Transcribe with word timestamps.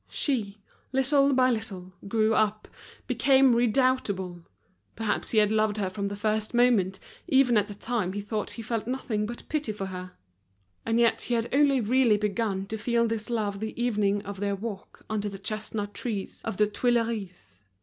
She, 0.09 0.57
little 0.91 1.31
by 1.31 1.51
little 1.51 1.93
grew 2.07 2.33
up, 2.33 2.67
became 3.05 3.55
redoubtable. 3.55 4.41
Perhaps 4.95 5.29
he 5.29 5.37
had 5.37 5.51
loved 5.51 5.77
her 5.77 5.91
from 5.91 6.07
the 6.07 6.15
first 6.15 6.55
moment, 6.55 6.97
even 7.27 7.55
at 7.55 7.67
the 7.67 7.75
time 7.75 8.13
he 8.13 8.21
thought 8.21 8.49
he 8.49 8.63
felt 8.63 8.87
nothing 8.87 9.27
but 9.27 9.47
pity 9.47 9.71
for 9.71 9.85
her. 9.85 10.13
And 10.87 10.99
yet 10.99 11.21
he 11.21 11.35
had 11.35 11.53
only 11.53 11.81
really 11.81 12.17
begun 12.17 12.65
to 12.65 12.79
feel 12.79 13.05
this 13.05 13.29
love 13.29 13.59
the 13.59 13.79
evening 13.79 14.23
of 14.23 14.39
their 14.39 14.55
walk 14.55 15.03
under 15.07 15.29
the 15.29 15.37
chestnut 15.37 15.93
trees 15.93 16.41
of 16.43 16.57
the 16.57 16.65
Tuileries. 16.65 17.67